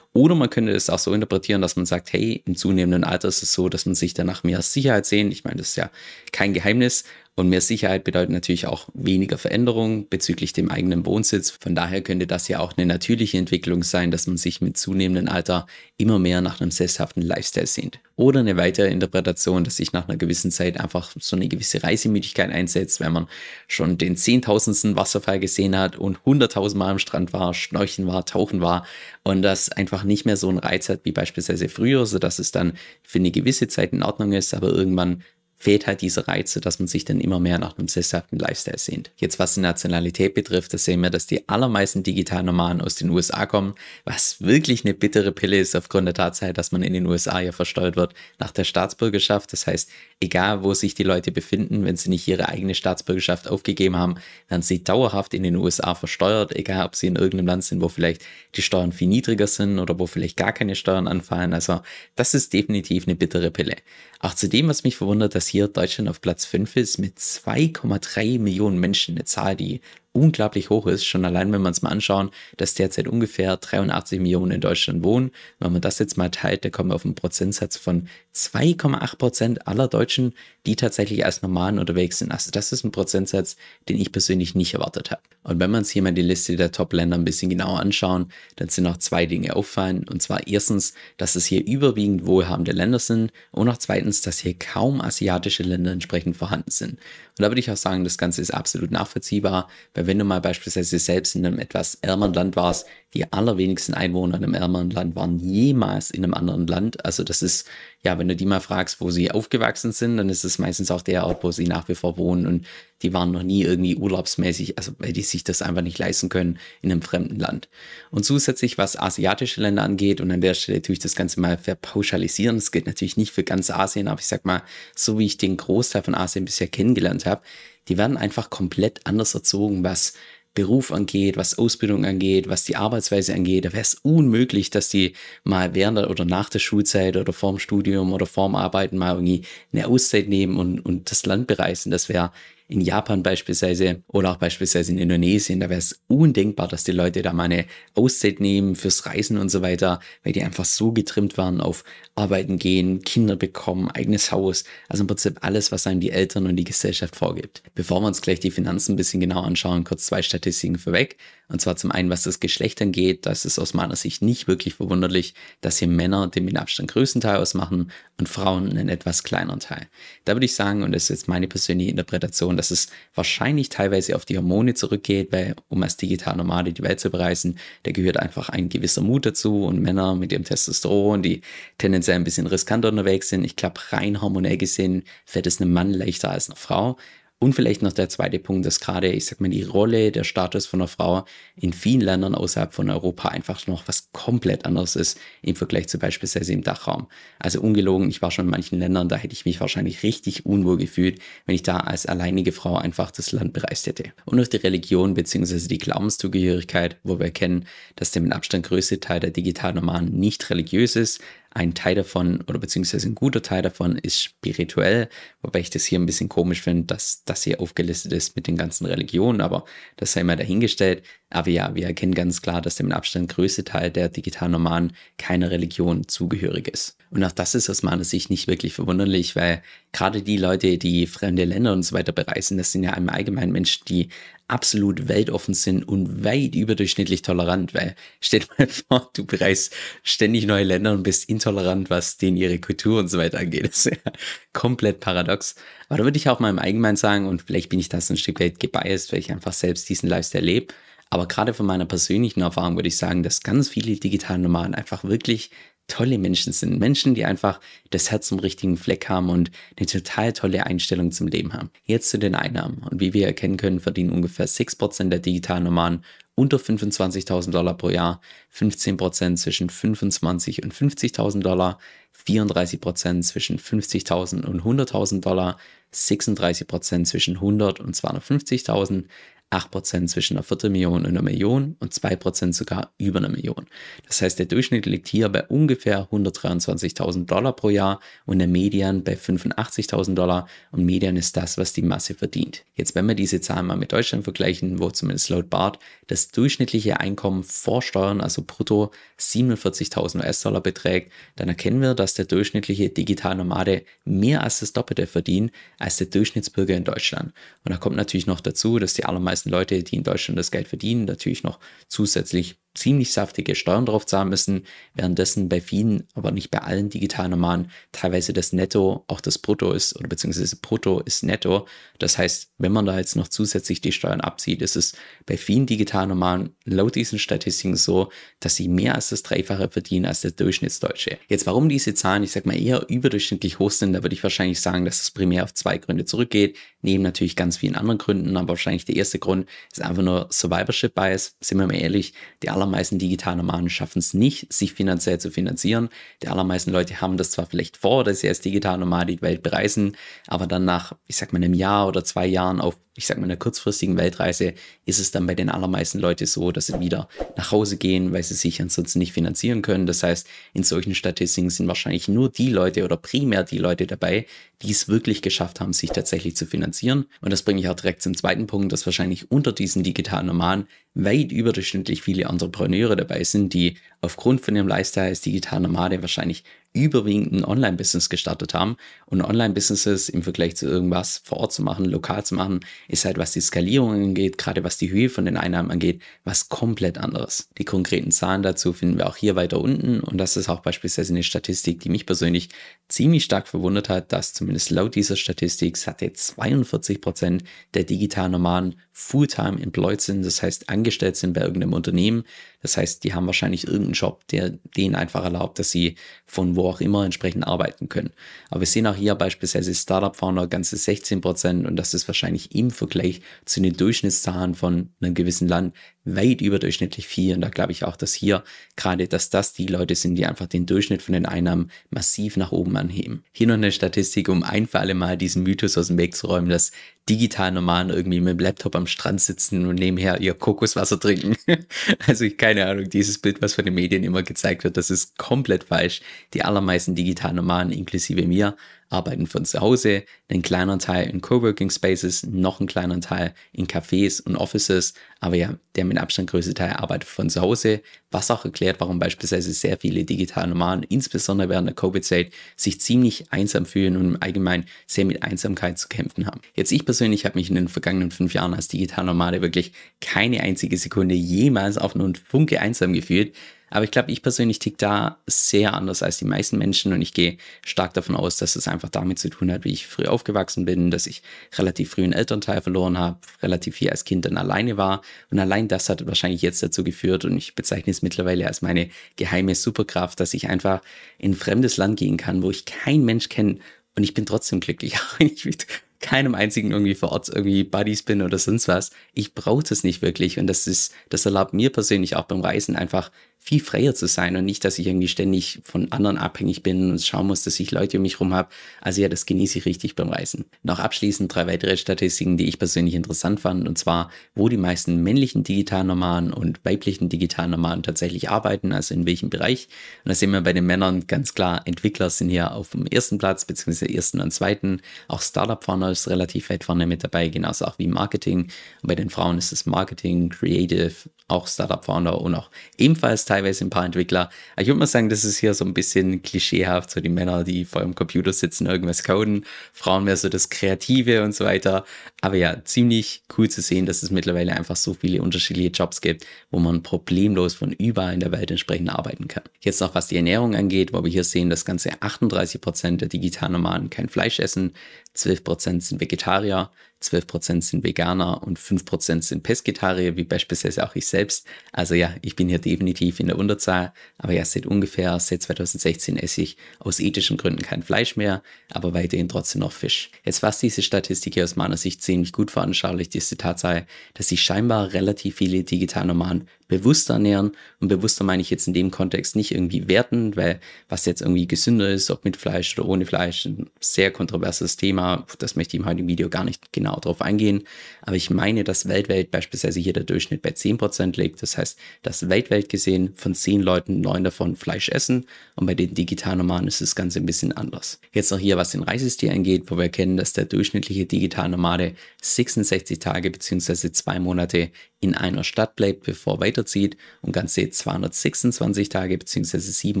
Oder 0.12 0.34
man 0.34 0.50
könnte 0.50 0.72
es 0.72 0.90
auch 0.90 0.98
so 0.98 1.12
interpretieren, 1.12 1.62
dass 1.62 1.76
man 1.76 1.86
sagt, 1.86 2.12
hey, 2.12 2.42
im 2.46 2.56
zunehmenden 2.56 3.04
Alter 3.04 3.28
ist 3.28 3.42
es 3.42 3.52
so, 3.52 3.68
dass 3.68 3.86
man 3.86 3.94
sich 3.94 4.14
danach 4.14 4.42
mehr 4.42 4.62
Sicherheit 4.62 5.06
sehen. 5.06 5.30
Ich 5.30 5.44
meine, 5.44 5.56
das 5.56 5.70
ist 5.70 5.76
ja 5.76 5.90
kein 6.32 6.54
Geheimnis. 6.54 7.04
Und 7.38 7.50
mehr 7.50 7.60
Sicherheit 7.60 8.02
bedeutet 8.02 8.30
natürlich 8.30 8.66
auch 8.66 8.88
weniger 8.94 9.38
Veränderung 9.38 10.08
bezüglich 10.08 10.52
dem 10.54 10.72
eigenen 10.72 11.06
Wohnsitz. 11.06 11.50
Von 11.50 11.76
daher 11.76 12.02
könnte 12.02 12.26
das 12.26 12.48
ja 12.48 12.58
auch 12.58 12.76
eine 12.76 12.84
natürliche 12.84 13.38
Entwicklung 13.38 13.84
sein, 13.84 14.10
dass 14.10 14.26
man 14.26 14.36
sich 14.36 14.60
mit 14.60 14.76
zunehmendem 14.76 15.32
Alter 15.32 15.68
immer 15.98 16.18
mehr 16.18 16.40
nach 16.40 16.60
einem 16.60 16.72
sesshaften 16.72 17.22
Lifestyle 17.22 17.68
sehnt. 17.68 18.00
Oder 18.16 18.40
eine 18.40 18.56
weitere 18.56 18.88
Interpretation, 18.88 19.62
dass 19.62 19.76
sich 19.76 19.92
nach 19.92 20.08
einer 20.08 20.18
gewissen 20.18 20.50
Zeit 20.50 20.80
einfach 20.80 21.12
so 21.16 21.36
eine 21.36 21.46
gewisse 21.46 21.80
Reisemüdigkeit 21.80 22.50
einsetzt, 22.50 22.98
wenn 22.98 23.12
man 23.12 23.28
schon 23.68 23.98
den 23.98 24.16
zehntausendsten 24.16 24.96
Wasserfall 24.96 25.38
gesehen 25.38 25.78
hat 25.78 25.94
und 25.94 26.24
hunderttausendmal 26.24 26.90
am 26.90 26.98
Strand 26.98 27.32
war, 27.32 27.54
schnorchen 27.54 28.08
war, 28.08 28.26
tauchen 28.26 28.60
war 28.60 28.84
und 29.22 29.42
das 29.42 29.70
einfach 29.70 30.02
nicht 30.02 30.26
mehr 30.26 30.36
so 30.36 30.48
einen 30.48 30.58
Reiz 30.58 30.88
hat 30.88 31.02
wie 31.04 31.12
beispielsweise 31.12 31.68
früher, 31.68 32.04
sodass 32.04 32.40
es 32.40 32.50
dann 32.50 32.72
für 33.04 33.20
eine 33.20 33.30
gewisse 33.30 33.68
Zeit 33.68 33.92
in 33.92 34.02
Ordnung 34.02 34.32
ist, 34.32 34.54
aber 34.54 34.70
irgendwann 34.70 35.22
fehlt 35.58 35.88
halt 35.88 36.02
diese 36.02 36.28
Reize, 36.28 36.60
dass 36.60 36.78
man 36.78 36.86
sich 36.86 37.04
dann 37.04 37.20
immer 37.20 37.40
mehr 37.40 37.58
nach 37.58 37.76
einem 37.76 37.88
sesshaften 37.88 38.38
Lifestyle 38.38 38.78
sehnt. 38.78 39.10
Jetzt 39.16 39.40
was 39.40 39.54
die 39.54 39.60
Nationalität 39.60 40.34
betrifft, 40.34 40.72
da 40.72 40.78
sehen 40.78 41.00
wir, 41.00 41.10
dass 41.10 41.26
die 41.26 41.48
allermeisten 41.48 42.04
digitalen 42.04 42.46
Nomaden 42.46 42.80
aus 42.80 42.94
den 42.94 43.10
USA 43.10 43.44
kommen, 43.44 43.74
was 44.04 44.40
wirklich 44.40 44.84
eine 44.84 44.94
bittere 44.94 45.32
Pille 45.32 45.58
ist 45.58 45.74
aufgrund 45.74 46.06
der 46.06 46.14
Tatsache, 46.14 46.52
dass 46.52 46.70
man 46.70 46.84
in 46.84 46.92
den 46.92 47.06
USA 47.06 47.40
ja 47.40 47.50
versteuert 47.50 47.96
wird 47.96 48.14
nach 48.38 48.52
der 48.52 48.62
Staatsbürgerschaft. 48.62 49.52
Das 49.52 49.66
heißt, 49.66 49.90
egal 50.20 50.62
wo 50.62 50.74
sich 50.74 50.94
die 50.94 51.02
Leute 51.02 51.32
befinden, 51.32 51.84
wenn 51.84 51.96
sie 51.96 52.10
nicht 52.10 52.28
ihre 52.28 52.48
eigene 52.48 52.74
Staatsbürgerschaft 52.74 53.48
aufgegeben 53.48 53.96
haben, 53.96 54.14
werden 54.48 54.62
sie 54.62 54.84
dauerhaft 54.84 55.34
in 55.34 55.42
den 55.42 55.56
USA 55.56 55.96
versteuert, 55.96 56.54
egal 56.54 56.86
ob 56.86 56.94
sie 56.94 57.08
in 57.08 57.16
irgendeinem 57.16 57.46
Land 57.46 57.64
sind, 57.64 57.82
wo 57.82 57.88
vielleicht 57.88 58.22
die 58.54 58.62
Steuern 58.62 58.92
viel 58.92 59.08
niedriger 59.08 59.48
sind 59.48 59.80
oder 59.80 59.98
wo 59.98 60.06
vielleicht 60.06 60.36
gar 60.36 60.52
keine 60.52 60.76
Steuern 60.76 61.08
anfallen. 61.08 61.52
Also 61.52 61.80
das 62.14 62.34
ist 62.34 62.52
definitiv 62.52 63.08
eine 63.08 63.16
bittere 63.16 63.50
Pille. 63.50 63.76
Auch 64.20 64.34
zu 64.34 64.48
dem, 64.48 64.68
was 64.68 64.82
mich 64.82 64.96
verwundert, 64.96 65.34
dass 65.34 65.46
hier 65.46 65.68
Deutschland 65.68 66.08
auf 66.08 66.20
Platz 66.20 66.44
5 66.44 66.74
ist 66.76 66.98
mit 66.98 67.18
2,3 67.18 68.40
Millionen 68.40 68.78
Menschen, 68.78 69.14
eine 69.14 69.24
Zahl, 69.24 69.54
die 69.54 69.80
unglaublich 70.12 70.70
hoch 70.70 70.86
ist. 70.86 71.04
Schon 71.04 71.24
allein, 71.24 71.52
wenn 71.52 71.62
man 71.62 71.72
es 71.72 71.82
mal 71.82 71.90
anschauen, 71.90 72.30
dass 72.56 72.74
derzeit 72.74 73.08
ungefähr 73.08 73.56
83 73.56 74.20
Millionen 74.20 74.52
in 74.52 74.60
Deutschland 74.60 75.02
wohnen. 75.02 75.30
Wenn 75.58 75.72
man 75.72 75.80
das 75.80 75.98
jetzt 75.98 76.16
mal 76.16 76.30
teilt, 76.30 76.64
dann 76.64 76.72
kommen 76.72 76.90
wir 76.90 76.94
auf 76.94 77.04
einen 77.04 77.14
Prozentsatz 77.14 77.76
von 77.76 78.08
2,8 78.34 79.16
Prozent 79.16 79.68
aller 79.68 79.88
Deutschen, 79.88 80.34
die 80.66 80.76
tatsächlich 80.76 81.24
als 81.24 81.42
Normalen 81.42 81.78
unterwegs 81.78 82.18
sind. 82.18 82.30
Also 82.30 82.50
das 82.50 82.72
ist 82.72 82.84
ein 82.84 82.92
Prozentsatz, 82.92 83.56
den 83.88 83.98
ich 83.98 84.12
persönlich 84.12 84.54
nicht 84.54 84.74
erwartet 84.74 85.10
habe. 85.10 85.22
Und 85.42 85.60
wenn 85.60 85.70
wir 85.70 85.78
uns 85.78 85.90
hier 85.90 86.02
mal 86.02 86.12
die 86.12 86.22
Liste 86.22 86.56
der 86.56 86.72
Top-Länder 86.72 87.16
ein 87.16 87.24
bisschen 87.24 87.48
genauer 87.48 87.80
anschauen, 87.80 88.28
dann 88.56 88.68
sind 88.68 88.84
noch 88.84 88.98
zwei 88.98 89.26
Dinge 89.26 89.56
auffallen. 89.56 90.06
Und 90.08 90.20
zwar 90.20 90.46
erstens, 90.46 90.94
dass 91.16 91.36
es 91.36 91.46
hier 91.46 91.64
überwiegend 91.66 92.26
wohlhabende 92.26 92.72
Länder 92.72 92.98
sind 92.98 93.32
und 93.50 93.68
auch 93.68 93.78
zweitens, 93.78 94.20
dass 94.20 94.38
hier 94.38 94.54
kaum 94.54 95.00
asiatische 95.00 95.62
Länder 95.62 95.92
entsprechend 95.92 96.36
vorhanden 96.36 96.70
sind. 96.70 96.92
Und 96.92 97.42
da 97.42 97.48
würde 97.48 97.60
ich 97.60 97.70
auch 97.70 97.76
sagen, 97.76 98.04
das 98.04 98.18
Ganze 98.18 98.42
ist 98.42 98.52
absolut 98.52 98.90
nachvollziehbar, 98.90 99.68
weil 99.98 100.06
wenn 100.06 100.18
du 100.20 100.24
mal 100.24 100.40
beispielsweise 100.40 100.96
selbst 101.00 101.34
in 101.34 101.44
einem 101.44 101.58
etwas 101.58 101.96
ärmeren 102.02 102.32
Land 102.32 102.54
warst, 102.54 102.86
die 103.14 103.32
allerwenigsten 103.32 103.94
Einwohner 103.94 104.36
in 104.36 104.44
einem 104.44 104.54
ärmeren 104.54 104.90
Land 104.90 105.16
waren 105.16 105.38
jemals 105.38 106.10
in 106.10 106.24
einem 106.24 106.34
anderen 106.34 106.66
Land. 106.66 107.04
Also 107.06 107.24
das 107.24 107.40
ist, 107.40 107.66
ja, 108.02 108.18
wenn 108.18 108.28
du 108.28 108.36
die 108.36 108.44
mal 108.44 108.60
fragst, 108.60 109.00
wo 109.00 109.10
sie 109.10 109.30
aufgewachsen 109.30 109.92
sind, 109.92 110.18
dann 110.18 110.28
ist 110.28 110.44
es 110.44 110.58
meistens 110.58 110.90
auch 110.90 111.00
der 111.00 111.26
Ort, 111.26 111.42
wo 111.42 111.50
sie 111.50 111.66
nach 111.66 111.88
wie 111.88 111.94
vor 111.94 112.18
wohnen 112.18 112.46
und 112.46 112.66
die 113.02 113.14
waren 113.14 113.30
noch 113.30 113.42
nie 113.42 113.62
irgendwie 113.62 113.96
urlaubsmäßig, 113.96 114.76
also 114.76 114.92
weil 114.98 115.12
die 115.12 115.22
sich 115.22 115.42
das 115.42 115.62
einfach 115.62 115.82
nicht 115.82 115.98
leisten 115.98 116.28
können 116.28 116.58
in 116.82 116.90
einem 116.90 117.00
fremden 117.00 117.38
Land. 117.38 117.68
Und 118.10 118.24
zusätzlich, 118.24 118.76
was 118.76 118.98
asiatische 118.98 119.62
Länder 119.62 119.84
angeht, 119.84 120.20
und 120.20 120.30
an 120.30 120.40
der 120.40 120.54
Stelle 120.54 120.82
tue 120.82 120.94
ich 120.94 120.98
das 120.98 121.14
Ganze 121.14 121.40
mal 121.40 121.56
verpauschalisieren, 121.56 122.56
das 122.56 122.72
geht 122.72 122.86
natürlich 122.86 123.16
nicht 123.16 123.32
für 123.32 123.44
ganz 123.44 123.70
Asien, 123.70 124.08
aber 124.08 124.20
ich 124.20 124.26
sag 124.26 124.44
mal, 124.44 124.62
so 124.94 125.18
wie 125.18 125.26
ich 125.26 125.38
den 125.38 125.56
Großteil 125.56 126.02
von 126.02 126.14
Asien 126.14 126.44
bisher 126.44 126.68
kennengelernt 126.68 127.24
habe, 127.24 127.42
die 127.88 127.96
werden 127.96 128.16
einfach 128.16 128.50
komplett 128.50 129.06
anders 129.06 129.34
erzogen, 129.34 129.82
was 129.82 130.12
Beruf 130.58 130.90
angeht, 130.90 131.36
was 131.36 131.56
Ausbildung 131.56 132.04
angeht, 132.04 132.48
was 132.48 132.64
die 132.64 132.74
Arbeitsweise 132.74 133.32
angeht, 133.32 133.64
da 133.64 133.72
wäre 133.72 133.82
es 133.82 133.94
unmöglich, 133.94 134.70
dass 134.70 134.88
die 134.88 135.12
mal 135.44 135.72
während 135.76 135.98
oder 135.98 136.24
nach 136.24 136.50
der 136.50 136.58
Schulzeit 136.58 137.16
oder 137.16 137.32
vorm 137.32 137.60
Studium 137.60 138.12
oder 138.12 138.26
vorm 138.26 138.56
Arbeiten 138.56 138.98
mal 138.98 139.14
irgendwie 139.14 139.42
eine 139.72 139.86
Auszeit 139.86 140.28
nehmen 140.28 140.56
und, 140.56 140.80
und 140.80 141.12
das 141.12 141.24
Land 141.26 141.46
bereisen. 141.46 141.92
Das 141.92 142.08
wäre 142.08 142.32
in 142.68 142.82
Japan 142.82 143.22
beispielsweise 143.22 144.02
oder 144.08 144.32
auch 144.32 144.36
beispielsweise 144.36 144.92
in 144.92 144.98
Indonesien, 144.98 145.58
da 145.58 145.70
wäre 145.70 145.78
es 145.78 146.02
undenkbar, 146.06 146.68
dass 146.68 146.84
die 146.84 146.92
Leute 146.92 147.22
da 147.22 147.32
mal 147.32 147.44
eine 147.44 147.64
Auszeit 147.94 148.40
nehmen 148.40 148.76
fürs 148.76 149.06
Reisen 149.06 149.38
und 149.38 149.48
so 149.48 149.62
weiter, 149.62 150.00
weil 150.22 150.34
die 150.34 150.42
einfach 150.42 150.66
so 150.66 150.92
getrimmt 150.92 151.38
waren 151.38 151.62
auf 151.62 151.82
Arbeiten 152.14 152.58
gehen, 152.58 153.02
Kinder 153.02 153.36
bekommen, 153.36 153.88
eigenes 153.88 154.32
Haus, 154.32 154.64
also 154.88 155.02
im 155.02 155.06
Prinzip 155.06 155.38
alles, 155.40 155.72
was 155.72 155.86
einem 155.86 156.00
die 156.00 156.10
Eltern 156.10 156.46
und 156.46 156.56
die 156.56 156.64
Gesellschaft 156.64 157.16
vorgibt. 157.16 157.62
Bevor 157.74 158.02
wir 158.02 158.06
uns 158.06 158.20
gleich 158.20 158.40
die 158.40 158.50
Finanzen 158.50 158.92
ein 158.92 158.96
bisschen 158.96 159.20
genau 159.20 159.40
anschauen, 159.40 159.84
kurz 159.84 160.04
zwei 160.04 160.20
Statistiken 160.20 160.78
vorweg. 160.78 161.16
Und 161.50 161.62
zwar 161.62 161.76
zum 161.76 161.90
einen, 161.90 162.10
was 162.10 162.24
das 162.24 162.40
Geschlecht 162.40 162.82
angeht, 162.82 163.24
da 163.24 163.30
ist 163.30 163.46
es 163.46 163.58
aus 163.58 163.72
meiner 163.72 163.96
Sicht 163.96 164.20
nicht 164.20 164.48
wirklich 164.48 164.74
verwunderlich, 164.74 165.32
dass 165.62 165.78
hier 165.78 165.88
Männer 165.88 166.28
den 166.28 166.56
Abstand 166.58 166.90
größten 166.90 167.22
Teil 167.22 167.36
ausmachen 167.36 167.90
und 168.18 168.28
Frauen 168.28 168.68
einen 168.68 168.90
etwas 168.90 169.22
kleineren 169.22 169.60
Teil. 169.60 169.88
Da 170.26 170.34
würde 170.34 170.44
ich 170.44 170.54
sagen, 170.54 170.82
und 170.82 170.92
das 170.92 171.04
ist 171.04 171.08
jetzt 171.08 171.28
meine 171.28 171.48
persönliche 171.48 171.90
Interpretation, 171.90 172.57
dass 172.58 172.70
es 172.70 172.88
wahrscheinlich 173.14 173.70
teilweise 173.70 174.16
auf 174.16 174.24
die 174.24 174.36
Hormone 174.36 174.74
zurückgeht, 174.74 175.32
weil 175.32 175.54
um 175.68 175.82
als 175.82 175.96
Digitalnomade 175.96 176.72
die 176.72 176.82
Welt 176.82 177.00
zu 177.00 177.10
bereisen, 177.10 177.58
da 177.84 177.92
gehört 177.92 178.18
einfach 178.18 178.48
ein 178.50 178.68
gewisser 178.68 179.00
Mut 179.00 179.24
dazu 179.24 179.64
und 179.64 179.80
Männer 179.80 180.14
mit 180.14 180.32
ihrem 180.32 180.44
Testosteron, 180.44 181.22
die 181.22 181.40
tendenziell 181.78 182.16
ein 182.16 182.24
bisschen 182.24 182.46
riskanter 182.46 182.88
unterwegs 182.88 183.28
sind. 183.28 183.44
Ich 183.44 183.56
glaube, 183.56 183.80
rein 183.90 184.20
hormonell 184.20 184.58
gesehen 184.58 185.04
fällt 185.24 185.46
es 185.46 185.60
einem 185.60 185.72
Mann 185.72 185.92
leichter 185.92 186.30
als 186.30 186.50
einer 186.50 186.56
Frau. 186.56 186.96
Und 187.40 187.52
vielleicht 187.52 187.82
noch 187.82 187.92
der 187.92 188.08
zweite 188.08 188.40
Punkt, 188.40 188.66
dass 188.66 188.80
gerade, 188.80 189.12
ich 189.12 189.26
sag 189.26 189.40
mal, 189.40 189.48
die 189.48 189.62
Rolle, 189.62 190.10
der 190.10 190.24
Status 190.24 190.66
von 190.66 190.80
einer 190.80 190.88
Frau 190.88 191.24
in 191.54 191.72
vielen 191.72 192.00
Ländern 192.00 192.34
außerhalb 192.34 192.74
von 192.74 192.90
Europa 192.90 193.28
einfach 193.28 193.64
noch 193.68 193.86
was 193.86 194.10
komplett 194.10 194.66
anderes 194.66 194.96
ist 194.96 195.20
im 195.42 195.54
Vergleich 195.54 195.86
zu 195.86 196.00
beispielsweise 196.00 196.52
im 196.52 196.64
Dachraum. 196.64 197.06
Also 197.38 197.60
ungelogen, 197.60 198.08
ich 198.08 198.22
war 198.22 198.32
schon 198.32 198.46
in 198.46 198.50
manchen 198.50 198.80
Ländern, 198.80 199.08
da 199.08 199.14
hätte 199.14 199.34
ich 199.34 199.44
mich 199.44 199.60
wahrscheinlich 199.60 200.02
richtig 200.02 200.46
unwohl 200.46 200.78
gefühlt, 200.78 201.20
wenn 201.46 201.54
ich 201.54 201.62
da 201.62 201.78
als 201.78 202.06
alleinige 202.06 202.50
Frau 202.50 202.76
einfach 202.76 203.12
das 203.12 203.30
Land 203.30 203.52
bereist 203.52 203.86
hätte. 203.86 204.12
Und 204.24 204.38
durch 204.38 204.50
die 204.50 204.56
Religion 204.56 205.14
bzw. 205.14 205.68
die 205.68 205.78
Glaubenszugehörigkeit, 205.78 206.96
wo 207.04 207.20
wir 207.20 207.26
erkennen, 207.26 207.66
dass 207.94 208.10
der 208.10 208.22
mit 208.22 208.32
Abstand 208.32 208.66
größte 208.66 208.98
Teil 208.98 209.20
der 209.20 209.30
Digitalnomaden 209.30 210.10
nicht 210.10 210.50
religiös 210.50 210.96
ist, 210.96 211.20
ein 211.50 211.74
Teil 211.74 211.94
davon 211.94 212.42
oder 212.46 212.58
beziehungsweise 212.58 213.08
ein 213.08 213.14
guter 213.14 213.42
Teil 213.42 213.62
davon 213.62 213.96
ist 213.96 214.22
spirituell, 214.22 215.08
wobei 215.42 215.60
ich 215.60 215.70
das 215.70 215.84
hier 215.84 215.98
ein 215.98 216.06
bisschen 216.06 216.28
komisch 216.28 216.62
finde, 216.62 216.84
dass 216.84 217.24
das 217.24 217.42
hier 217.42 217.60
aufgelistet 217.60 218.12
ist 218.12 218.36
mit 218.36 218.46
den 218.46 218.56
ganzen 218.56 218.86
Religionen, 218.86 219.40
aber 219.40 219.64
das 219.96 220.12
sei 220.12 220.24
mal 220.24 220.36
dahingestellt. 220.36 221.02
Aber 221.30 221.50
ja, 221.50 221.74
wir 221.74 221.86
erkennen 221.86 222.14
ganz 222.14 222.42
klar, 222.42 222.62
dass 222.62 222.76
dem 222.76 222.92
Abstand 222.92 223.28
größte 223.30 223.64
Teil 223.64 223.90
der 223.90 224.08
Digitalnomaden 224.08 224.92
keiner 225.18 225.50
Religion 225.50 226.08
zugehörig 226.08 226.68
ist. 226.68 226.96
Und 227.10 227.24
auch 227.24 227.32
das 227.32 227.54
ist 227.54 227.68
aus 227.70 227.82
meiner 227.82 228.04
Sicht 228.04 228.30
nicht 228.30 228.48
wirklich 228.48 228.74
verwunderlich, 228.74 229.36
weil 229.36 229.62
gerade 229.92 230.22
die 230.22 230.36
Leute, 230.36 230.78
die 230.78 231.06
fremde 231.06 231.44
Länder 231.44 231.72
und 231.72 231.82
so 231.82 231.94
weiter 231.94 232.12
bereisen, 232.12 232.58
das 232.58 232.72
sind 232.72 232.82
ja 232.82 232.94
im 232.94 233.08
Allgemeinen 233.08 233.52
Menschen, 233.52 233.84
die 233.86 234.08
absolut 234.48 235.08
weltoffen 235.08 235.54
sind 235.54 235.86
und 235.86 236.24
weit 236.24 236.54
überdurchschnittlich 236.54 237.22
tolerant, 237.22 237.74
weil 237.74 237.94
stell 238.20 238.40
dir 238.40 238.48
mal 238.58 238.68
vor, 238.68 239.10
du 239.14 239.26
bereist 239.26 239.74
ständig 240.02 240.46
neue 240.46 240.64
Länder 240.64 240.92
und 240.92 241.02
bist 241.02 241.28
intolerant, 241.38 241.90
was 241.90 242.16
denen 242.16 242.36
ihre 242.36 242.58
Kultur 242.58 243.00
und 243.00 243.08
so 243.08 243.18
weiter 243.18 243.38
angeht. 243.38 243.64
Das 243.68 243.86
ist 243.86 243.96
ja 244.04 244.12
komplett 244.52 245.00
paradox. 245.00 245.54
Aber 245.88 245.98
da 245.98 246.04
würde 246.04 246.18
ich 246.18 246.28
auch 246.28 246.40
mal 246.40 246.50
im 246.50 246.58
Allgemeinen 246.58 246.96
sagen, 246.96 247.26
und 247.26 247.42
vielleicht 247.42 247.68
bin 247.68 247.78
ich 247.80 247.88
das 247.88 248.10
ein 248.10 248.16
Stück 248.16 248.40
weit 248.40 248.60
gebiased, 248.60 249.12
weil 249.12 249.20
ich 249.20 249.32
einfach 249.32 249.52
selbst 249.52 249.88
diesen 249.88 250.08
Lifestyle 250.08 250.44
lebe, 250.44 250.74
aber 251.10 251.26
gerade 251.26 251.54
von 251.54 251.66
meiner 251.66 251.86
persönlichen 251.86 252.40
Erfahrung 252.42 252.76
würde 252.76 252.88
ich 252.88 252.96
sagen, 252.96 253.22
dass 253.22 253.42
ganz 253.42 253.68
viele 253.68 253.96
digitale 253.96 254.40
Nomaden 254.40 254.74
einfach 254.74 255.04
wirklich 255.04 255.50
tolle 255.88 256.18
Menschen 256.18 256.52
sind. 256.52 256.78
Menschen, 256.78 257.14
die 257.14 257.24
einfach 257.24 257.60
das 257.90 258.10
Herz 258.10 258.30
im 258.30 258.38
richtigen 258.38 258.76
Fleck 258.76 259.08
haben 259.08 259.30
und 259.30 259.50
eine 259.76 259.86
total 259.86 260.32
tolle 260.34 260.66
Einstellung 260.66 261.10
zum 261.10 261.26
Leben 261.28 261.54
haben. 261.54 261.70
Jetzt 261.84 262.10
zu 262.10 262.18
den 262.18 262.34
Einnahmen. 262.34 262.86
Und 262.88 263.00
wie 263.00 263.14
wir 263.14 263.26
erkennen 263.26 263.56
können, 263.56 263.80
verdienen 263.80 264.12
ungefähr 264.12 264.46
6% 264.46 265.08
der 265.08 265.18
digitalen 265.18 265.64
Nomaden 265.64 266.04
unter 266.34 266.58
25.000 266.58 267.50
Dollar 267.50 267.76
pro 267.76 267.90
Jahr, 267.90 268.20
15% 268.54 269.36
zwischen 269.36 269.70
25 269.70 270.62
und 270.62 270.72
50.000 270.72 271.40
Dollar, 271.40 271.78
34% 272.26 273.22
zwischen 273.22 273.58
50.000 273.58 274.44
und 274.44 274.62
100.000 274.62 275.20
Dollar, 275.20 275.58
36% 275.92 277.04
zwischen 277.04 277.36
100 277.36 277.80
und 277.80 277.96
250.000, 277.96 279.06
8% 279.50 280.08
zwischen 280.08 280.36
einer 280.36 280.42
Viertelmillion 280.42 281.04
und 281.04 281.06
einer 281.06 281.22
Million 281.22 281.76
und 281.80 281.94
2% 281.94 282.52
sogar 282.52 282.92
über 282.98 283.18
einer 283.18 283.30
Million. 283.30 283.66
Das 284.06 284.20
heißt, 284.20 284.38
der 284.38 284.46
Durchschnitt 284.46 284.84
liegt 284.84 285.08
hier 285.08 285.28
bei 285.30 285.44
ungefähr 285.46 286.08
123.000 286.10 287.24
Dollar 287.24 287.54
pro 287.54 287.70
Jahr 287.70 288.00
und 288.26 288.40
der 288.40 288.48
Median 288.48 289.04
bei 289.04 289.14
85.000 289.14 290.14
Dollar 290.14 290.48
und 290.70 290.84
Median 290.84 291.16
ist 291.16 291.36
das, 291.36 291.56
was 291.56 291.72
die 291.72 291.82
Masse 291.82 292.14
verdient. 292.14 292.64
Jetzt, 292.74 292.94
wenn 292.94 293.06
wir 293.06 293.14
diese 293.14 293.40
Zahlen 293.40 293.66
mal 293.66 293.76
mit 293.76 293.92
Deutschland 293.92 294.24
vergleichen, 294.24 294.80
wo 294.80 294.90
zumindest 294.90 295.30
laut 295.30 295.48
BART 295.48 295.78
das 296.08 296.28
durchschnittliche 296.28 297.00
Einkommen 297.00 297.42
vor 297.42 297.80
Steuern, 297.80 298.20
also 298.20 298.42
brutto 298.46 298.90
47.000 299.18 300.18
US-Dollar 300.18 300.60
beträgt, 300.60 301.10
dann 301.36 301.48
erkennen 301.48 301.80
wir, 301.80 301.94
dass 301.94 302.14
der 302.14 302.26
durchschnittliche 302.26 302.90
Digitalnomade 302.90 303.84
mehr 304.04 304.42
als 304.42 304.60
das 304.60 304.72
Doppelte 304.72 305.06
verdient 305.06 305.52
als 305.78 305.96
der 305.96 306.08
Durchschnittsbürger 306.08 306.76
in 306.76 306.84
Deutschland. 306.84 307.32
Und 307.64 307.72
da 307.72 307.76
kommt 307.76 307.96
natürlich 307.96 308.26
noch 308.26 308.40
dazu, 308.40 308.78
dass 308.78 308.94
die 308.94 309.04
allermeisten 309.04 309.37
meisten 309.38 309.50
Leute, 309.50 309.82
die 309.82 309.96
in 309.96 310.02
Deutschland 310.02 310.38
das 310.38 310.50
Geld 310.50 310.68
verdienen, 310.68 311.04
natürlich 311.04 311.42
noch 311.42 311.58
zusätzlich 311.88 312.56
ziemlich 312.78 313.12
saftige 313.12 313.54
Steuern 313.54 313.86
drauf 313.86 314.06
zahlen 314.06 314.28
müssen, 314.28 314.64
währenddessen 314.94 315.48
bei 315.48 315.60
vielen, 315.60 316.04
aber 316.14 316.30
nicht 316.30 316.50
bei 316.50 316.60
allen 316.60 316.90
Digitalnomaden 316.90 317.70
teilweise 317.92 318.32
das 318.32 318.52
Netto 318.52 319.04
auch 319.08 319.20
das 319.20 319.38
Brutto 319.38 319.72
ist 319.72 319.96
oder 319.96 320.08
beziehungsweise 320.08 320.56
Brutto 320.56 321.00
ist 321.00 321.22
Netto. 321.22 321.66
Das 321.98 322.18
heißt, 322.18 322.50
wenn 322.58 322.72
man 322.72 322.86
da 322.86 322.98
jetzt 322.98 323.16
noch 323.16 323.28
zusätzlich 323.28 323.80
die 323.80 323.92
Steuern 323.92 324.20
abzieht, 324.20 324.62
ist 324.62 324.76
es 324.76 324.94
bei 325.26 325.36
vielen 325.36 325.66
Digitalnomaden 325.66 326.54
laut 326.64 326.94
diesen 326.94 327.18
Statistiken 327.18 327.76
so, 327.76 328.10
dass 328.40 328.56
sie 328.56 328.68
mehr 328.68 328.94
als 328.94 329.10
das 329.10 329.22
Dreifache 329.22 329.68
verdienen 329.68 330.06
als 330.06 330.20
der 330.20 330.30
Durchschnittsdeutsche. 330.30 331.18
Jetzt, 331.28 331.46
warum 331.46 331.68
diese 331.68 331.94
Zahlen, 331.94 332.22
ich 332.22 332.32
sag 332.32 332.46
mal, 332.46 332.60
eher 332.60 332.88
überdurchschnittlich 332.88 333.58
hoch 333.58 333.70
sind, 333.70 333.92
da 333.92 334.02
würde 334.02 334.14
ich 334.14 334.22
wahrscheinlich 334.22 334.60
sagen, 334.60 334.84
dass 334.84 335.00
es 335.00 335.10
primär 335.10 335.44
auf 335.44 335.54
zwei 335.54 335.78
Gründe 335.78 336.04
zurückgeht, 336.04 336.56
neben 336.82 337.02
natürlich 337.02 337.36
ganz 337.36 337.56
vielen 337.56 337.74
anderen 337.74 337.98
Gründen, 337.98 338.36
aber 338.36 338.48
wahrscheinlich 338.48 338.84
der 338.84 338.96
erste 338.96 339.18
Grund 339.18 339.48
ist 339.72 339.82
einfach 339.82 340.02
nur 340.02 340.28
Survivorship 340.30 340.94
Bias. 340.94 341.36
Sind 341.40 341.58
wir 341.58 341.66
mal 341.66 341.74
ehrlich, 341.74 342.14
die 342.42 342.50
allermeisten 342.68 342.98
Digitalnomaden 342.98 343.70
schaffen 343.70 344.00
es 344.00 344.12
nicht, 344.12 344.52
sich 344.52 344.74
finanziell 344.74 345.18
zu 345.18 345.30
finanzieren. 345.30 345.88
Die 346.22 346.28
allermeisten 346.28 346.70
Leute 346.70 347.00
haben 347.00 347.16
das 347.16 347.30
zwar 347.30 347.46
vielleicht 347.46 347.78
vor, 347.78 348.04
dass 348.04 348.20
sie 348.20 348.28
als 348.28 348.42
Digitalnomade 348.42 349.16
die 349.16 349.22
Welt 349.22 349.42
bereisen, 349.42 349.96
aber 350.26 350.46
dann 350.46 350.66
nach, 350.66 350.92
ich 351.06 351.16
sag 351.16 351.32
mal, 351.32 351.38
einem 351.38 351.54
Jahr 351.54 351.88
oder 351.88 352.04
zwei 352.04 352.26
Jahren 352.26 352.60
auf 352.60 352.76
ich 352.98 353.06
sag 353.06 353.16
mal, 353.18 353.26
einer 353.26 353.36
kurzfristigen 353.36 353.96
Weltreise 353.96 354.54
ist 354.84 354.98
es 354.98 355.12
dann 355.12 355.24
bei 355.24 355.36
den 355.36 355.50
allermeisten 355.50 356.00
Leuten 356.00 356.26
so, 356.26 356.50
dass 356.50 356.66
sie 356.66 356.80
wieder 356.80 357.08
nach 357.36 357.52
Hause 357.52 357.76
gehen, 357.76 358.12
weil 358.12 358.24
sie 358.24 358.34
sich 358.34 358.60
ansonsten 358.60 358.98
nicht 358.98 359.12
finanzieren 359.12 359.62
können. 359.62 359.86
Das 359.86 360.02
heißt, 360.02 360.26
in 360.52 360.64
solchen 360.64 360.96
Statistiken 360.96 361.48
sind 361.48 361.68
wahrscheinlich 361.68 362.08
nur 362.08 362.28
die 362.28 362.50
Leute 362.50 362.84
oder 362.84 362.96
primär 362.96 363.44
die 363.44 363.58
Leute 363.58 363.86
dabei, 363.86 364.26
die 364.62 364.72
es 364.72 364.88
wirklich 364.88 365.22
geschafft 365.22 365.60
haben, 365.60 365.72
sich 365.72 365.90
tatsächlich 365.90 366.34
zu 366.34 366.44
finanzieren. 366.44 367.06
Und 367.20 367.32
das 367.32 367.42
bringe 367.42 367.60
ich 367.60 367.68
auch 367.68 367.76
direkt 367.76 368.02
zum 368.02 368.16
zweiten 368.16 368.48
Punkt, 368.48 368.72
dass 368.72 368.84
wahrscheinlich 368.84 369.30
unter 369.30 369.52
diesen 369.52 369.84
digitalen 369.84 370.26
Nomaden 370.26 370.66
weit 370.98 371.32
überdurchschnittlich 371.32 372.02
viele 372.02 372.24
Entrepreneure 372.24 372.96
dabei 372.96 373.24
sind, 373.24 373.54
die 373.54 373.76
aufgrund 374.00 374.40
von 374.40 374.54
ihrem 374.54 374.68
Lifestyle 374.68 375.08
als 375.08 375.20
digital 375.20 375.60
Nomade 375.60 376.00
wahrscheinlich 376.02 376.44
überwiegend 376.74 377.32
ein 377.32 377.44
Online-Business 377.44 378.08
gestartet 378.08 378.54
haben. 378.54 378.76
Und 379.06 379.22
Online-Businesses 379.22 380.08
im 380.08 380.22
Vergleich 380.22 380.56
zu 380.56 380.66
irgendwas 380.66 381.22
vor 381.24 381.38
Ort 381.38 381.52
zu 381.52 381.62
machen, 381.62 381.86
lokal 381.86 382.24
zu 382.24 382.34
machen, 382.34 382.60
ist 382.88 383.04
halt, 383.04 383.18
was 383.18 383.32
die 383.32 383.40
Skalierung 383.40 383.92
angeht, 383.92 384.38
gerade 384.38 384.64
was 384.64 384.76
die 384.76 384.90
Höhe 384.90 385.08
von 385.08 385.24
den 385.24 385.36
Einnahmen 385.36 385.70
angeht, 385.70 386.02
was 386.24 386.48
komplett 386.48 386.98
anderes. 386.98 387.48
Die 387.58 387.64
konkreten 387.64 388.10
Zahlen 388.10 388.42
dazu 388.42 388.72
finden 388.72 388.98
wir 388.98 389.08
auch 389.08 389.16
hier 389.16 389.34
weiter 389.34 389.60
unten. 389.60 390.00
Und 390.00 390.18
das 390.18 390.36
ist 390.36 390.48
auch 390.48 390.60
beispielsweise 390.60 391.12
eine 391.12 391.22
Statistik, 391.22 391.80
die 391.80 391.88
mich 391.88 392.06
persönlich 392.06 392.50
ziemlich 392.88 393.24
stark 393.24 393.48
verwundert 393.48 393.88
hat, 393.88 394.12
dass 394.12 394.34
zumindest 394.34 394.70
laut 394.70 394.94
dieser 394.94 395.16
Statistik 395.16 395.78
hatte 395.86 396.12
42 396.12 397.00
Prozent 397.00 397.44
der 397.74 397.84
digitalen 397.84 398.32
Nomaden 398.32 398.76
Fulltime 398.92 399.60
employed 399.60 400.00
sind, 400.00 400.24
das 400.24 400.42
heißt 400.42 400.68
angestellt 400.68 401.16
sind 401.16 401.32
bei 401.32 401.42
irgendeinem 401.42 401.72
Unternehmen. 401.72 402.24
Das 402.62 402.76
heißt, 402.76 403.04
die 403.04 403.14
haben 403.14 403.26
wahrscheinlich 403.26 403.64
irgendeinen 403.64 403.87
Job, 403.92 404.26
der 404.28 404.50
denen 404.76 404.94
einfach 404.94 405.24
erlaubt, 405.24 405.58
dass 405.58 405.70
sie 405.70 405.96
von 406.26 406.56
wo 406.56 406.68
auch 406.68 406.80
immer 406.80 407.04
entsprechend 407.04 407.46
arbeiten 407.46 407.88
können. 407.88 408.10
Aber 408.50 408.60
wir 408.60 408.66
sehen 408.66 408.86
auch 408.86 408.96
hier 408.96 409.14
beispielsweise 409.14 409.74
Startup-Founder 409.74 410.46
ganze 410.46 410.76
16 410.76 411.20
Prozent 411.20 411.66
und 411.66 411.76
das 411.76 411.94
ist 411.94 412.08
wahrscheinlich 412.08 412.54
im 412.54 412.70
Vergleich 412.70 413.20
zu 413.44 413.60
den 413.60 413.76
Durchschnittszahlen 413.76 414.54
von 414.54 414.90
einem 415.00 415.14
gewissen 415.14 415.48
Land 415.48 415.74
weit 416.16 416.40
überdurchschnittlich 416.40 417.06
viel. 417.06 417.34
Und 417.34 417.40
da 417.42 417.48
glaube 417.48 417.72
ich 417.72 417.84
auch, 417.84 417.96
dass 417.96 418.14
hier 418.14 418.44
gerade, 418.76 419.08
dass 419.08 419.30
das 419.30 419.52
die 419.52 419.66
Leute 419.66 419.94
sind, 419.94 420.16
die 420.16 420.26
einfach 420.26 420.46
den 420.46 420.66
Durchschnitt 420.66 421.02
von 421.02 421.12
den 421.12 421.26
Einnahmen 421.26 421.70
massiv 421.90 422.36
nach 422.36 422.52
oben 422.52 422.76
anheben. 422.76 423.24
Hier 423.32 423.46
noch 423.46 423.54
eine 423.54 423.72
Statistik, 423.72 424.28
um 424.28 424.42
ein 424.42 424.66
für 424.66 424.80
alle 424.80 424.94
Mal 424.94 425.16
diesen 425.16 425.42
Mythos 425.42 425.76
aus 425.76 425.88
dem 425.88 425.98
Weg 425.98 426.16
zu 426.16 426.26
räumen, 426.26 426.48
dass 426.48 426.72
digital 427.08 427.52
Nomaden 427.52 427.90
irgendwie 427.90 428.20
mit 428.20 428.38
dem 428.38 428.44
Laptop 428.44 428.76
am 428.76 428.86
Strand 428.86 429.20
sitzen 429.20 429.66
und 429.66 429.76
nebenher 429.76 430.20
ihr 430.20 430.34
Kokoswasser 430.34 431.00
trinken. 431.00 431.36
also 432.06 432.28
keine 432.30 432.66
Ahnung, 432.66 432.88
dieses 432.88 433.18
Bild, 433.18 433.40
was 433.40 433.54
von 433.54 433.64
den 433.64 433.74
Medien 433.78 434.02
immer 434.02 434.22
gezeigt 434.24 434.64
wird, 434.64 434.76
das 434.76 434.90
ist 434.90 435.16
komplett 435.18 435.64
falsch. 435.64 436.00
Die 436.34 436.42
allermeisten 436.42 436.94
digitalen 436.96 437.36
Nomaden, 437.36 437.70
inklusive 437.70 438.26
mir, 438.26 438.56
arbeiten 438.90 439.26
von 439.26 439.44
zu 439.44 439.60
Hause, 439.60 440.04
einen 440.28 440.42
kleineren 440.42 440.78
Teil 440.78 441.08
in 441.10 441.20
Coworking 441.20 441.70
Spaces, 441.70 442.24
noch 442.24 442.60
einen 442.60 442.68
kleineren 442.68 443.00
Teil 443.00 443.34
in 443.52 443.66
Cafés 443.66 444.22
und 444.22 444.36
Offices. 444.36 444.94
Aber 445.20 445.36
ja, 445.36 445.54
der 445.76 445.84
mit 445.84 445.98
Abstand 445.98 446.30
größte 446.30 446.54
Teil 446.54 446.72
arbeitet 446.72 447.08
von 447.08 447.28
zu 447.28 447.40
Hause, 447.40 447.82
was 448.10 448.30
auch 448.30 448.44
erklärt, 448.44 448.80
warum 448.80 448.98
beispielsweise 448.98 449.52
sehr 449.52 449.76
viele 449.76 450.04
digitale 450.04 450.48
Nomaden, 450.48 450.84
insbesondere 450.88 451.48
während 451.48 451.68
der 451.68 451.74
Covid-Zeit, 451.74 452.32
sich 452.56 452.80
ziemlich 452.80 453.26
einsam 453.30 453.66
fühlen 453.66 453.96
und 453.96 454.04
im 454.04 454.22
Allgemeinen 454.22 454.64
sehr 454.86 455.04
mit 455.04 455.22
Einsamkeit 455.22 455.78
zu 455.78 455.88
kämpfen 455.88 456.26
haben. 456.26 456.40
Jetzt 456.54 456.72
ich 456.72 456.84
persönlich 456.84 457.24
habe 457.24 457.38
mich 457.38 457.48
in 457.48 457.56
den 457.56 457.68
vergangenen 457.68 458.10
fünf 458.10 458.32
Jahren 458.34 458.54
als 458.54 458.68
digitaler 458.68 459.08
Nomade 459.08 459.42
wirklich 459.42 459.72
keine 460.00 460.40
einzige 460.40 460.76
Sekunde 460.76 461.14
jemals 461.14 461.78
auf 461.78 461.94
einen 461.94 462.14
Funke 462.14 462.60
einsam 462.60 462.92
gefühlt. 462.92 463.34
Aber 463.70 463.84
ich 463.84 463.90
glaube, 463.90 464.10
ich 464.10 464.22
persönlich 464.22 464.58
tick 464.58 464.78
da 464.78 465.18
sehr 465.26 465.74
anders 465.74 466.02
als 466.02 466.18
die 466.18 466.24
meisten 466.24 466.58
Menschen 466.58 466.92
und 466.92 467.02
ich 467.02 467.12
gehe 467.12 467.36
stark 467.64 467.94
davon 467.94 468.16
aus, 468.16 468.36
dass 468.36 468.56
es 468.56 468.68
einfach 468.68 468.77
damit 468.78 469.18
zu 469.18 469.30
tun 469.30 469.50
hat, 469.50 469.64
wie 469.64 469.72
ich 469.72 469.86
früh 469.86 470.04
aufgewachsen 470.04 470.64
bin, 470.64 470.90
dass 470.90 471.06
ich 471.06 471.22
relativ 471.56 471.90
früh 471.90 472.04
einen 472.04 472.12
Elternteil 472.12 472.60
verloren 472.60 472.98
habe, 472.98 473.18
relativ 473.42 473.76
viel 473.76 473.90
als 473.90 474.04
Kind 474.04 474.24
dann 474.24 474.36
alleine 474.36 474.76
war. 474.76 475.02
Und 475.30 475.38
allein 475.38 475.68
das 475.68 475.88
hat 475.88 476.06
wahrscheinlich 476.06 476.42
jetzt 476.42 476.62
dazu 476.62 476.84
geführt 476.84 477.24
und 477.24 477.36
ich 477.36 477.54
bezeichne 477.54 477.90
es 477.90 478.02
mittlerweile 478.02 478.46
als 478.46 478.62
meine 478.62 478.88
geheime 479.16 479.54
Superkraft, 479.54 480.20
dass 480.20 480.34
ich 480.34 480.48
einfach 480.48 480.80
in 481.18 481.32
ein 481.32 481.34
fremdes 481.34 481.76
Land 481.76 481.98
gehen 481.98 482.16
kann, 482.16 482.42
wo 482.42 482.50
ich 482.50 482.64
kein 482.64 483.04
Mensch 483.04 483.28
kenne. 483.28 483.58
Und 483.96 484.04
ich 484.04 484.14
bin 484.14 484.26
trotzdem 484.26 484.60
glücklich, 484.60 484.96
auch 484.96 485.04
wenn 485.18 485.26
ich 485.28 485.44
mit 485.44 485.66
keinem 486.00 486.34
einzigen 486.34 486.70
irgendwie 486.70 486.94
vor 486.94 487.12
Ort 487.12 487.28
irgendwie 487.28 487.64
Buddies 487.64 488.02
bin 488.02 488.22
oder 488.22 488.38
sonst 488.38 488.68
was. 488.68 488.90
Ich 489.14 489.34
brauche 489.34 489.64
das 489.64 489.82
nicht 489.82 490.02
wirklich. 490.02 490.38
Und 490.38 490.46
das 490.46 490.66
ist, 490.66 490.94
das 491.08 491.24
erlaubt 491.24 491.54
mir 491.54 491.70
persönlich 491.70 492.16
auch 492.16 492.24
beim 492.24 492.40
Reisen 492.40 492.76
einfach 492.76 493.10
viel 493.40 493.60
freier 493.60 493.94
zu 493.94 494.06
sein 494.06 494.36
und 494.36 494.44
nicht, 494.44 494.64
dass 494.64 494.78
ich 494.78 494.86
irgendwie 494.86 495.08
ständig 495.08 495.60
von 495.64 495.90
anderen 495.90 496.18
abhängig 496.18 496.62
bin 496.62 496.90
und 496.90 497.02
schauen 497.02 497.28
muss, 497.28 497.44
dass 497.44 497.58
ich 497.58 497.70
Leute 497.70 497.96
um 497.96 498.02
mich 498.02 498.20
rum 498.20 498.34
habe. 498.34 498.50
Also 498.82 499.00
ja, 499.00 499.08
das 499.08 499.24
genieße 499.24 499.58
ich 499.58 499.64
richtig 499.64 499.94
beim 499.94 500.10
Reisen. 500.10 500.44
Noch 500.62 500.80
abschließend 500.80 501.34
drei 501.34 501.46
weitere 501.46 501.78
Statistiken, 501.78 502.36
die 502.36 502.46
ich 502.46 502.58
persönlich 502.58 502.94
interessant 502.94 503.40
fand, 503.40 503.66
und 503.66 503.78
zwar, 503.78 504.10
wo 504.34 504.50
die 504.50 504.58
meisten 504.58 505.02
männlichen 505.02 505.44
Digitalnomaden 505.44 506.32
und 506.32 506.62
weiblichen 506.64 507.08
Digitalnomaden 507.08 507.82
tatsächlich 507.82 508.28
arbeiten, 508.28 508.72
also 508.72 508.92
in 508.92 509.06
welchem 509.06 509.30
Bereich. 509.30 509.68
Und 510.04 510.10
da 510.10 510.14
sehen 510.14 510.32
wir 510.32 510.42
bei 510.42 510.52
den 510.52 510.66
Männern 510.66 511.06
ganz 511.06 511.32
klar, 511.32 511.62
Entwickler 511.64 512.10
sind 512.10 512.28
hier 512.28 512.52
auf 512.52 512.70
dem 512.70 512.86
ersten 512.86 513.16
Platz, 513.16 513.46
beziehungsweise 513.46 513.92
ersten 513.92 514.20
und 514.20 514.30
zweiten. 514.30 514.82
Auch 515.06 515.22
Startup-Founder 515.22 515.90
ist 515.90 516.08
relativ 516.08 516.50
weit 516.50 516.64
vorne 516.64 516.86
mit 516.86 517.02
dabei, 517.02 517.28
genauso 517.28 517.64
auch 517.64 517.78
wie 517.78 517.88
Marketing. 517.88 518.50
Und 518.82 518.88
bei 518.88 518.94
den 518.94 519.08
Frauen 519.08 519.38
ist 519.38 519.52
es 519.52 519.64
Marketing, 519.64 520.28
Creative, 520.28 520.92
auch 521.28 521.46
Startup-Founder 521.46 522.20
und 522.20 522.34
auch 522.34 522.50
ebenfalls 522.76 523.24
teilweise 523.28 523.64
ein 523.64 523.70
paar 523.70 523.84
Entwickler. 523.84 524.30
Ich 524.58 524.66
würde 524.66 524.78
mal 524.78 524.86
sagen, 524.86 525.08
das 525.08 525.24
ist 525.24 525.38
hier 525.38 525.54
so 525.54 525.64
ein 525.64 525.74
bisschen 525.74 526.22
klischeehaft, 526.22 526.90
so 526.90 527.00
die 527.00 527.08
Männer, 527.08 527.44
die 527.44 527.64
vor 527.64 527.82
dem 527.82 527.94
Computer 527.94 528.32
sitzen, 528.32 528.66
irgendwas 528.66 529.04
coden, 529.04 529.44
Frauen 529.72 530.04
mehr 530.04 530.16
so 530.16 530.28
das 530.28 530.48
Kreative 530.48 531.22
und 531.22 531.34
so 531.34 531.44
weiter. 531.44 531.84
Aber 532.20 532.36
ja, 532.36 532.64
ziemlich 532.64 533.22
cool 533.36 533.48
zu 533.48 533.62
sehen, 533.62 533.86
dass 533.86 534.02
es 534.02 534.10
mittlerweile 534.10 534.56
einfach 534.56 534.76
so 534.76 534.94
viele 534.94 535.22
unterschiedliche 535.22 535.70
Jobs 535.70 536.00
gibt, 536.00 536.26
wo 536.50 536.58
man 536.58 536.82
problemlos 536.82 537.54
von 537.54 537.72
überall 537.72 538.14
in 538.14 538.20
der 538.20 538.32
Welt 538.32 538.50
entsprechend 538.50 538.90
arbeiten 538.90 539.28
kann. 539.28 539.44
Jetzt 539.60 539.80
noch, 539.80 539.94
was 539.94 540.08
die 540.08 540.16
Ernährung 540.16 540.56
angeht, 540.56 540.92
wo 540.92 541.04
wir 541.04 541.10
hier 541.10 541.24
sehen, 541.24 541.50
dass 541.50 541.64
ganze 541.64 541.90
38 542.00 542.60
Prozent 542.60 543.00
der 543.00 543.08
digitalen 543.08 543.52
Nomaden 543.52 543.90
kein 543.90 544.08
Fleisch 544.08 544.40
essen, 544.40 544.72
12% 545.16 545.80
sind 545.80 546.00
Vegetarier, 546.00 546.70
12% 547.02 547.62
sind 547.62 547.84
Veganer 547.84 548.42
und 548.42 548.58
5% 548.58 549.22
sind 549.22 549.42
Pesketarier, 549.42 550.16
wie 550.16 550.24
beispielsweise 550.24 550.84
auch 550.84 550.94
ich 550.96 551.06
selbst. 551.06 551.46
Also 551.72 551.94
ja, 551.94 552.14
ich 552.22 552.36
bin 552.36 552.48
hier 552.48 552.58
definitiv 552.58 553.20
in 553.20 553.28
der 553.28 553.38
Unterzahl, 553.38 553.92
aber 554.18 554.32
ja, 554.32 554.44
seit 554.44 554.66
ungefähr, 554.66 555.18
seit 555.20 555.42
2016 555.42 556.16
esse 556.16 556.42
ich 556.42 556.56
aus 556.80 557.00
ethischen 557.00 557.36
Gründen 557.36 557.62
kein 557.62 557.82
Fleisch 557.82 558.16
mehr, 558.16 558.42
aber 558.70 558.94
weiterhin 558.94 559.28
trotzdem 559.28 559.60
noch 559.60 559.72
Fisch. 559.72 560.10
Jetzt 560.24 560.42
was 560.42 560.58
diese 560.58 560.82
Statistik 560.82 561.34
hier 561.34 561.44
aus 561.44 561.56
meiner 561.56 561.76
Sicht 561.76 562.02
ziemlich 562.02 562.32
gut 562.32 562.50
veranschaulicht, 562.50 563.14
ist 563.14 563.30
die 563.30 563.36
Tatsache, 563.36 563.86
dass 564.14 564.28
sich 564.28 564.42
scheinbar 564.42 564.92
relativ 564.92 565.36
viele 565.36 565.62
Digitalnomaden 565.62 566.48
bewusster 566.68 567.14
ernähren. 567.14 567.52
Und 567.80 567.88
bewusster 567.88 568.24
meine 568.24 568.42
ich 568.42 568.50
jetzt 568.50 568.68
in 568.68 568.74
dem 568.74 568.90
Kontext 568.90 569.34
nicht 569.34 569.52
irgendwie 569.52 569.88
werten, 569.88 570.36
weil 570.36 570.60
was 570.88 571.06
jetzt 571.06 571.22
irgendwie 571.22 571.48
gesünder 571.48 571.90
ist, 571.90 572.10
ob 572.10 572.24
mit 572.24 572.36
Fleisch 572.36 572.78
oder 572.78 572.88
ohne 572.88 573.06
Fleisch, 573.06 573.46
ein 573.46 573.70
sehr 573.80 574.10
kontroverses 574.10 574.76
Thema. 574.76 575.26
Das 575.38 575.56
möchte 575.56 575.76
ich 575.76 575.80
im 575.80 575.88
heutigen 575.88 576.08
Video 576.08 576.28
gar 576.28 576.44
nicht 576.44 576.72
genau 576.72 576.96
drauf 577.00 577.22
eingehen. 577.22 577.64
Aber 578.02 578.16
ich 578.16 578.30
meine, 578.30 578.64
dass 578.64 578.86
weltweit 578.86 579.30
beispielsweise 579.30 579.80
hier 579.80 579.94
der 579.94 580.04
Durchschnitt 580.04 580.42
bei 580.42 580.50
10% 580.50 581.18
liegt. 581.18 581.42
Das 581.42 581.56
heißt, 581.56 581.78
dass 582.02 582.28
weltweit 582.28 582.68
gesehen 582.68 583.14
von 583.14 583.34
10 583.34 583.62
Leuten 583.62 584.00
9 584.00 584.24
davon 584.24 584.54
Fleisch 584.54 584.90
essen. 584.90 585.24
Und 585.56 585.66
bei 585.66 585.74
den 585.74 585.94
Digitalnomaden 585.94 586.68
ist 586.68 586.82
das 586.82 586.94
Ganze 586.94 587.18
ein 587.18 587.26
bisschen 587.26 587.52
anders. 587.52 587.98
Jetzt 588.12 588.30
noch 588.30 588.38
hier, 588.38 588.58
was 588.58 588.70
den 588.70 588.82
Reisestil 588.82 589.30
angeht, 589.30 589.64
wo 589.66 589.76
wir 589.76 589.84
erkennen, 589.84 590.18
dass 590.18 590.34
der 590.34 590.44
durchschnittliche 590.44 591.06
Digitalnomade 591.06 591.94
66 592.20 592.98
Tage 592.98 593.30
bzw. 593.30 593.90
zwei 593.92 594.18
Monate 594.18 594.70
in 595.00 595.14
einer 595.14 595.44
Stadt 595.44 595.76
bleibt, 595.76 596.04
bevor 596.04 596.40
weiterzieht 596.40 596.96
und 597.20 597.32
ganze 597.32 597.70
226 597.70 598.88
Tage 598.88 599.16
bzw. 599.16 599.58
sieben 599.58 600.00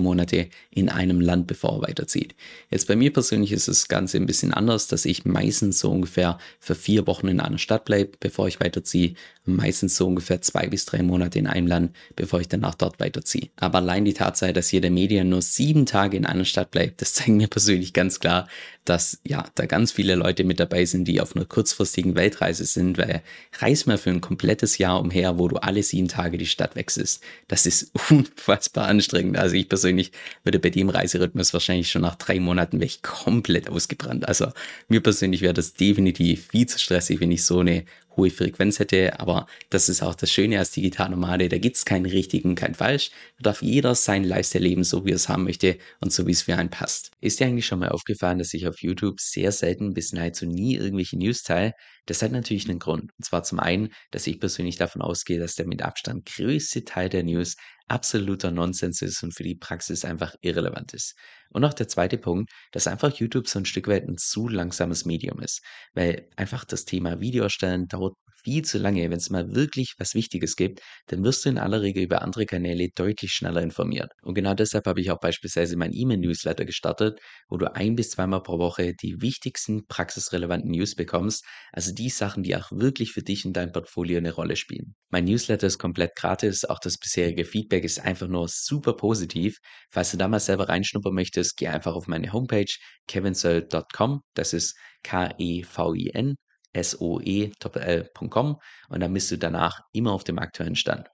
Monate 0.00 0.48
in 0.70 0.88
einem 0.88 1.20
Land, 1.20 1.46
bevor 1.46 1.74
er 1.76 1.88
weiterzieht. 1.88 2.34
Jetzt 2.70 2.88
bei 2.88 2.96
mir 2.96 3.12
persönlich 3.12 3.52
ist 3.52 3.68
das 3.68 3.86
Ganze 3.86 4.16
ein 4.16 4.26
bisschen 4.26 4.52
anders, 4.52 4.88
dass 4.88 5.04
ich 5.04 5.24
meistens 5.24 5.78
so 5.78 5.90
ungefähr 5.90 6.38
für 6.58 6.74
vier 6.74 7.06
Wochen 7.06 7.28
in 7.28 7.40
einer 7.40 7.58
Stadt 7.58 7.84
bleibe, 7.84 8.12
bevor 8.18 8.48
ich 8.48 8.60
weiterziehe, 8.60 9.14
meistens 9.44 9.96
so 9.96 10.06
ungefähr 10.06 10.42
zwei 10.42 10.66
bis 10.66 10.84
drei 10.84 11.02
Monate 11.02 11.38
in 11.38 11.46
einem 11.46 11.66
Land, 11.66 11.96
bevor 12.16 12.40
ich 12.40 12.48
danach 12.48 12.74
dort 12.74 12.98
weiterziehe. 13.00 13.48
Aber 13.56 13.78
allein 13.78 14.04
die 14.04 14.14
Tatsache, 14.14 14.52
dass 14.52 14.72
jeder 14.72 14.90
Medien 14.90 15.28
nur 15.28 15.42
sieben 15.42 15.86
Tage 15.86 16.16
in 16.16 16.26
einer 16.26 16.44
Stadt 16.44 16.70
bleibt, 16.70 17.00
das 17.00 17.14
zeigt 17.14 17.30
mir 17.30 17.48
persönlich 17.48 17.92
ganz 17.92 18.20
klar, 18.20 18.48
dass 18.88 19.20
ja 19.24 19.44
da 19.54 19.66
ganz 19.66 19.92
viele 19.92 20.14
Leute 20.14 20.44
mit 20.44 20.60
dabei 20.60 20.84
sind, 20.84 21.06
die 21.06 21.20
auf 21.20 21.36
einer 21.36 21.44
kurzfristigen 21.44 22.14
Weltreise 22.14 22.64
sind, 22.64 22.98
weil 22.98 23.22
reis 23.58 23.86
mal 23.86 23.98
für 23.98 24.10
ein 24.10 24.20
komplettes 24.20 24.78
Jahr 24.78 25.00
umher, 25.00 25.38
wo 25.38 25.48
du 25.48 25.56
alle 25.56 25.82
sieben 25.82 26.08
Tage 26.08 26.38
die 26.38 26.46
Stadt 26.46 26.76
wechselst. 26.76 27.22
Das 27.46 27.66
ist 27.66 27.92
unfassbar 28.10 28.88
anstrengend. 28.88 29.36
Also 29.36 29.56
ich 29.56 29.68
persönlich 29.68 30.12
würde 30.42 30.58
bei 30.58 30.70
dem 30.70 30.88
Reiserhythmus 30.88 31.52
wahrscheinlich 31.52 31.90
schon 31.90 32.02
nach 32.02 32.16
drei 32.16 32.40
Monaten 32.40 32.80
wäre 32.80 32.88
komplett 33.02 33.68
ausgebrannt. 33.68 34.26
Also 34.26 34.48
mir 34.88 35.02
persönlich 35.02 35.42
wäre 35.42 35.54
das 35.54 35.74
definitiv 35.74 36.48
viel 36.48 36.66
zu 36.66 36.78
stressig, 36.78 37.20
wenn 37.20 37.30
ich 37.30 37.44
so 37.44 37.60
eine 37.60 37.84
hohe 38.18 38.30
Frequenz 38.30 38.78
hätte, 38.78 39.18
aber 39.18 39.46
das 39.70 39.88
ist 39.88 40.02
auch 40.02 40.14
das 40.14 40.30
Schöne 40.30 40.58
als 40.58 40.72
Digitalnomade, 40.72 41.48
da 41.48 41.56
gibt 41.56 41.76
es 41.76 41.86
keinen 41.86 42.04
richtigen, 42.04 42.54
kein 42.54 42.74
falsch, 42.74 43.10
da 43.38 43.44
darf 43.44 43.62
jeder 43.62 43.94
sein 43.94 44.24
Lifestyle 44.24 44.64
leben, 44.64 44.84
so 44.84 45.06
wie 45.06 45.12
er 45.12 45.16
es 45.16 45.30
haben 45.30 45.44
möchte 45.44 45.78
und 46.00 46.12
so 46.12 46.26
wie 46.26 46.32
es 46.32 46.42
für 46.42 46.56
einen 46.56 46.68
passt. 46.68 47.12
Ist 47.22 47.40
dir 47.40 47.46
eigentlich 47.46 47.66
schon 47.66 47.78
mal 47.78 47.88
aufgefallen, 47.88 48.38
dass 48.38 48.52
ich 48.52 48.68
auf 48.68 48.82
YouTube 48.82 49.20
sehr 49.20 49.52
selten 49.52 49.94
bis 49.94 50.12
nahezu 50.12 50.44
nie 50.44 50.74
irgendwelche 50.74 51.16
News 51.16 51.42
teile? 51.42 51.72
Das 52.04 52.22
hat 52.22 52.32
natürlich 52.32 52.68
einen 52.68 52.78
Grund. 52.78 53.12
Und 53.16 53.24
zwar 53.24 53.42
zum 53.42 53.60
einen, 53.60 53.90
dass 54.10 54.26
ich 54.26 54.40
persönlich 54.40 54.76
davon 54.76 55.02
ausgehe, 55.02 55.38
dass 55.38 55.54
der 55.54 55.66
mit 55.66 55.82
Abstand 55.82 56.26
größte 56.26 56.84
Teil 56.84 57.08
der 57.08 57.22
News 57.22 57.56
absoluter 57.88 58.50
Nonsens 58.50 59.02
ist 59.02 59.22
und 59.22 59.34
für 59.34 59.42
die 59.42 59.54
Praxis 59.54 60.04
einfach 60.04 60.34
irrelevant 60.40 60.94
ist. 60.94 61.14
Und 61.50 61.64
auch 61.64 61.74
der 61.74 61.88
zweite 61.88 62.18
Punkt, 62.18 62.50
dass 62.72 62.86
einfach 62.86 63.14
YouTube 63.16 63.48
so 63.48 63.58
ein 63.58 63.64
Stück 63.64 63.88
weit 63.88 64.06
ein 64.06 64.18
zu 64.18 64.48
langsames 64.48 65.04
Medium 65.04 65.40
ist, 65.40 65.62
weil 65.94 66.28
einfach 66.36 66.64
das 66.64 66.84
Thema 66.84 67.20
Video 67.20 67.44
erstellen 67.44 67.88
dauert 67.88 68.14
viel 68.42 68.64
zu 68.64 68.78
lange. 68.78 69.10
Wenn 69.10 69.18
es 69.18 69.30
mal 69.30 69.54
wirklich 69.54 69.94
was 69.98 70.14
Wichtiges 70.14 70.56
gibt, 70.56 70.80
dann 71.06 71.24
wirst 71.24 71.44
du 71.44 71.50
in 71.50 71.58
aller 71.58 71.82
Regel 71.82 72.04
über 72.04 72.22
andere 72.22 72.46
Kanäle 72.46 72.88
deutlich 72.94 73.32
schneller 73.32 73.62
informiert. 73.62 74.12
Und 74.22 74.34
genau 74.34 74.54
deshalb 74.54 74.86
habe 74.86 75.00
ich 75.00 75.10
auch 75.10 75.20
beispielsweise 75.20 75.76
mein 75.76 75.92
E-Mail-Newsletter 75.92 76.64
gestartet, 76.64 77.18
wo 77.48 77.56
du 77.56 77.74
ein 77.74 77.96
bis 77.96 78.10
zweimal 78.10 78.42
pro 78.42 78.58
Woche 78.58 78.94
die 78.94 79.20
wichtigsten 79.20 79.86
praxisrelevanten 79.86 80.70
News 80.70 80.94
bekommst, 80.94 81.44
also 81.72 81.92
die 81.92 82.10
Sachen, 82.10 82.42
die 82.42 82.56
auch 82.56 82.70
wirklich 82.70 83.12
für 83.12 83.22
dich 83.22 83.44
und 83.44 83.54
dein 83.54 83.72
Portfolio 83.72 84.18
eine 84.18 84.32
Rolle 84.32 84.56
spielen. 84.56 84.94
Mein 85.10 85.24
Newsletter 85.24 85.66
ist 85.66 85.78
komplett 85.78 86.14
gratis, 86.16 86.64
auch 86.64 86.78
das 86.78 86.98
bisherige 86.98 87.44
Feedback 87.78 87.84
ist 87.84 88.00
einfach 88.00 88.26
nur 88.28 88.48
super 88.48 88.94
positiv. 88.94 89.58
Falls 89.90 90.10
du 90.10 90.16
da 90.16 90.28
mal 90.28 90.40
selber 90.40 90.68
reinschnuppern 90.68 91.14
möchtest, 91.14 91.56
geh 91.56 91.68
einfach 91.68 91.94
auf 91.94 92.08
meine 92.08 92.32
Homepage 92.32 92.72
kevinsoe.com, 93.06 94.22
das 94.34 94.52
ist 94.52 94.76
K-E-V-I-N 95.04 96.36
soe.com 96.80 98.56
und 98.88 99.00
dann 99.00 99.12
bist 99.12 99.30
du 99.30 99.38
danach 99.38 99.80
immer 99.92 100.12
auf 100.12 100.24
dem 100.24 100.38
aktuellen 100.38 100.76
Stand. 100.76 101.08